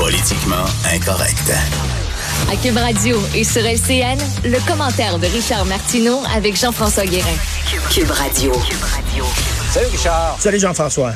[0.00, 1.52] Politiquement incorrect.
[2.50, 7.36] À Cube Radio et sur LCN, le commentaire de Richard Martineau avec Jean-François Guérin.
[7.92, 8.50] Cube Radio.
[9.70, 10.36] Salut Richard.
[10.38, 11.12] Salut Jean-François.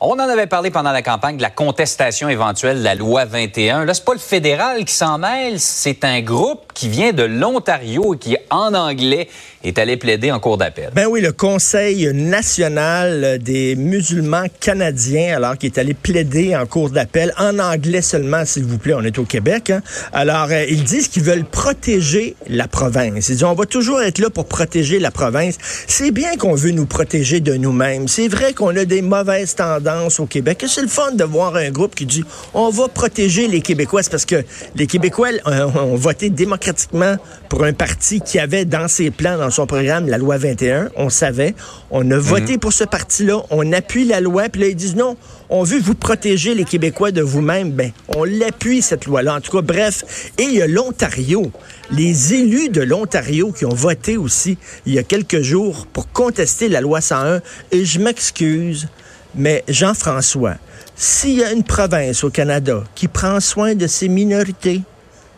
[0.00, 3.86] On en avait parlé pendant la campagne de la contestation éventuelle de la loi 21.
[3.86, 8.12] Là, c'est pas le fédéral qui s'en mêle, c'est un groupe qui vient de l'Ontario
[8.14, 9.28] et qui, en anglais,
[9.64, 10.90] est allé plaider en cours d'appel.
[10.94, 16.90] Ben oui, le Conseil national des musulmans canadiens, alors qui est allé plaider en cours
[16.90, 18.94] d'appel en anglais seulement, s'il vous plaît.
[18.94, 19.70] On est au Québec.
[19.70, 19.82] Hein?
[20.12, 23.28] Alors, euh, ils disent qu'ils veulent protéger la province.
[23.28, 25.58] Ils disent on va toujours être là pour protéger la province.
[25.86, 28.08] C'est bien qu'on veut nous protéger de nous-mêmes.
[28.08, 30.64] C'est vrai qu'on a des mauvaises tendances au Québec.
[30.68, 34.02] C'est le fun de voir un groupe qui dit on va protéger les Québécois.
[34.10, 34.44] Parce que
[34.76, 37.16] les Québécois euh, ont voté démocratiquement
[37.48, 40.90] pour un parti qui avait dans ses plans, dans son programme, la loi 21.
[40.96, 41.54] On savait.
[41.90, 42.58] On a voté Mhm.
[42.60, 43.42] pour ce parti-là.
[43.50, 44.48] On appuie la loi.
[44.48, 45.16] Puis là, ils disent non,
[45.48, 47.70] on veut vous protéger, les Québécois, de vous-même.
[47.72, 49.34] Ben, on l'appuie, cette loi-là.
[49.36, 50.30] En tout cas, bref.
[50.38, 51.50] Et il y a l'Ontario.
[51.90, 56.68] Les élus de l'Ontario qui ont voté aussi il y a quelques jours pour contester
[56.68, 57.40] la loi 101.
[57.72, 58.88] Et je m'excuse,
[59.34, 60.54] mais Jean-François,
[60.96, 64.80] s'il y a une province au Canada qui prend soin de ses minorités,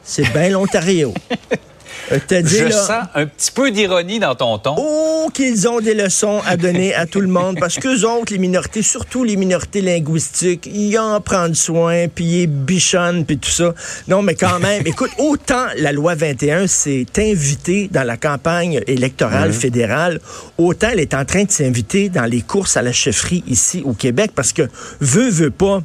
[0.05, 1.13] c'est bien l'Ontario.
[2.13, 4.75] Euh, dit, Je là, sens un petit peu d'ironie dans ton ton.
[4.79, 8.39] Oh, qu'ils ont des leçons à donner à tout le monde, parce qu'eux autres, les
[8.39, 13.75] minorités, surtout les minorités linguistiques, ils en prennent soin, puis ils bichonnent, puis tout ça.
[14.07, 19.53] Non, mais quand même, écoute, autant la loi 21 s'est invitée dans la campagne électorale
[19.53, 20.21] fédérale,
[20.57, 23.93] autant elle est en train de s'inviter dans les courses à la chefferie ici au
[23.93, 24.63] Québec, parce que
[25.01, 25.83] veut, veut pas,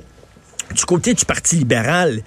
[0.73, 2.21] du côté du Parti libéral,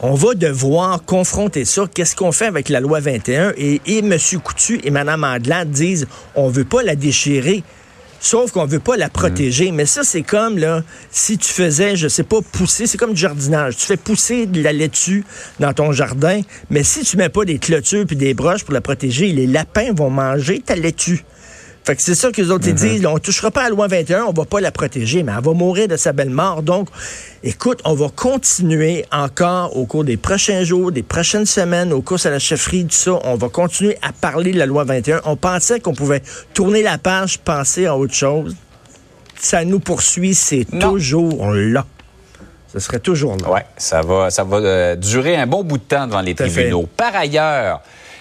[0.00, 1.84] on va devoir confronter ça.
[1.92, 3.52] Qu'est-ce qu'on fait avec la loi 21?
[3.56, 4.16] Et, et M.
[4.42, 7.64] Coutu et Mme Andelade disent, on veut pas la déchirer.
[8.20, 9.70] Sauf qu'on veut pas la protéger.
[9.70, 13.20] Mais ça, c'est comme, là, si tu faisais, je sais pas, pousser, c'est comme du
[13.20, 13.76] jardinage.
[13.76, 15.24] Tu fais pousser de la laitue
[15.60, 18.80] dans ton jardin, mais si tu mets pas des clôtures puis des broches pour la
[18.80, 21.24] protéger, les lapins vont manger ta laitue.
[21.88, 23.06] Fait que c'est ça que les autres ils disent.
[23.06, 25.54] on touchera pas à la loi 21, on va pas la protéger, mais elle va
[25.54, 26.62] mourir de sa belle mort.
[26.62, 26.90] Donc,
[27.42, 32.18] écoute, on va continuer encore au cours des prochains jours, des prochaines semaines, au cours
[32.26, 33.18] à la chefferie, tout ça.
[33.24, 35.22] On va continuer à parler de la loi 21.
[35.24, 36.22] On pensait qu'on pouvait
[36.52, 38.54] tourner la page, penser à autre chose.
[39.40, 41.86] Ça nous poursuit, c'est toujours là.
[42.70, 43.50] Ce serait toujours là.
[43.50, 46.42] Ouais, ça va, ça va euh, durer un bon bout de temps devant les Tout
[46.42, 46.52] à fait.
[46.52, 46.86] tribunaux.
[46.98, 47.80] Par ailleurs,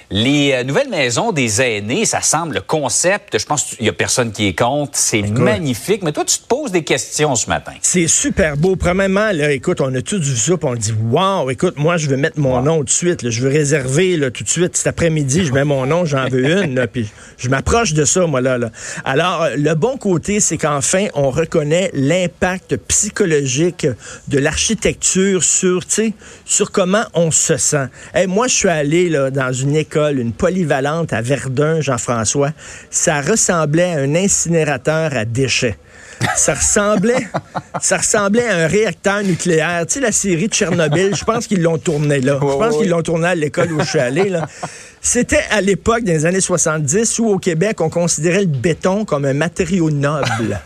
[0.09, 3.37] les euh, nouvelles maisons des aînés, ça semble le concept.
[3.37, 4.91] Je pense qu'il y a personne qui est contre.
[4.97, 6.01] C'est magnifique.
[6.03, 7.73] Mais toi, tu te poses des questions ce matin.
[7.81, 8.75] C'est super beau.
[8.77, 12.15] Premièrement, là, écoute, on a tous vu ça, on dit Wow, écoute, moi, je veux
[12.17, 13.21] mettre mon nom tout de suite.
[13.21, 13.29] là.
[13.29, 14.77] Je veux réserver là, tout de suite.
[14.77, 16.75] Cet après-midi, je mets mon nom, j'en veux une.
[16.75, 18.57] là, Puis je m'approche de ça, moi, là.
[18.57, 18.71] là.
[19.03, 23.87] Alors, euh, le bon côté, c'est qu'enfin, on reconnaît l'impact psychologique
[24.29, 26.13] de l'architecture sur, tu sais,
[26.45, 27.87] sur comment on se sent.
[28.13, 32.51] Hey, moi, je suis allé là, dans une école, une polyvalente à Verdun, Jean-François.
[32.89, 35.77] Ça ressemblait à un incinérateur à déchets.
[36.35, 37.27] Ça ressemblait,
[37.79, 39.85] ça ressemblait à un réacteur nucléaire.
[39.85, 42.39] Tu sais, la série de Tchernobyl, je pense qu'ils l'ont tourné là.
[42.41, 44.29] Je pense qu'ils l'ont tourné à l'école où je suis allé.
[44.29, 44.47] là.
[45.01, 49.33] C'était à l'époque des années 70 où au Québec, on considérait le béton comme un
[49.33, 50.59] matériau noble.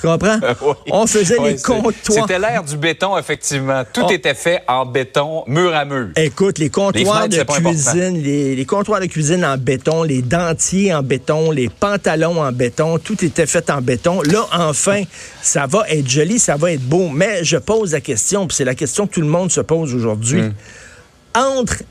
[0.00, 0.38] Tu comprends?
[0.62, 0.74] Oui.
[0.92, 1.94] On faisait les comptoirs.
[2.02, 3.82] C'était l'ère du béton, effectivement.
[3.92, 6.08] Tout était fait en béton, mur à mur.
[6.16, 11.02] Écoute, les comptoirs de cuisine, les, les comptoirs de cuisine en béton, les dentiers en
[11.02, 14.22] béton, les pantalons en béton, tout était fait en béton.
[14.22, 15.02] Là, enfin,
[15.40, 17.08] ça va être joli, ça va être beau.
[17.08, 19.94] Mais je pose la question, puis c'est la question que tout le monde se pose
[19.94, 20.42] aujourd'hui.
[20.42, 20.52] Hmm.
[21.34, 21.82] Entre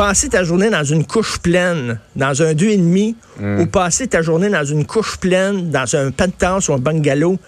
[0.00, 3.60] passer ta journée dans une couche pleine, dans un 2,5, Hmm.
[3.60, 7.38] ou passer ta journée dans une couche pleine, dans un penthouse ou un bungalow,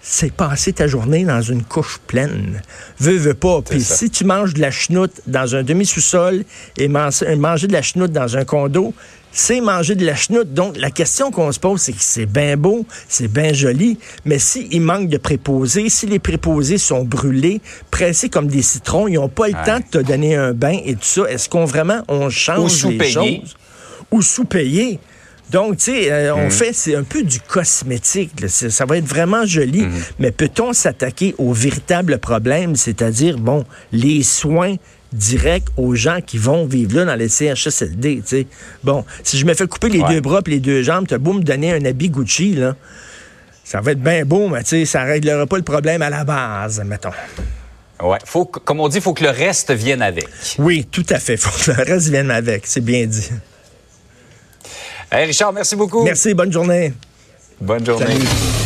[0.00, 2.62] c'est passer ta journée dans une couche pleine.
[3.00, 3.62] Veux, veux pas.
[3.62, 6.44] Puis si tu manges de la chenoute dans un demi-sous-sol
[6.76, 8.94] et man- manger de la chenoute dans un condo,
[9.32, 10.52] c'est manger de la chenoute.
[10.54, 14.38] Donc, la question qu'on se pose, c'est que c'est bien beau, c'est bien joli, mais
[14.38, 19.28] s'il manque de préposés, si les préposés sont brûlés, pressés comme des citrons, ils n'ont
[19.28, 19.64] pas le Ouais.
[19.64, 22.90] temps de te donner un bain et tout ça, est-ce qu'on vraiment, on change Ou
[22.90, 23.56] les choses?
[24.10, 24.98] Ou sous-payé.
[25.50, 28.38] Donc, tu sais, euh, on fait, c'est un peu du cosmétique.
[28.40, 28.48] là.
[28.48, 29.82] Ça va être vraiment joli.
[29.82, 29.92] Mm.
[30.18, 34.76] Mais peut-on s'attaquer au véritable problème, c'est-à-dire, bon, les soins
[35.12, 38.22] directs aux gens qui vont vivre là dans les CHSLD.
[38.84, 40.14] Bon, si je me fais couper les Ouais.
[40.14, 42.76] deux bras et les deux jambes, t'as beau me donner un habit Gucci, là,
[43.64, 47.10] ça va être bien beau, mais ça réglera pas le problème à la base, mettons.
[48.02, 48.18] Ouais.
[48.24, 50.28] Faut, comme on dit, il faut que le reste vienne avec.
[50.58, 51.36] Oui, tout à fait.
[51.38, 53.28] Faut que le reste vienne avec, c'est bien dit.
[55.10, 56.04] Hey, Richard, merci beaucoup.
[56.04, 56.92] Merci, bonne journée.
[57.60, 58.06] Bonne journée.
[58.06, 58.57] Salut.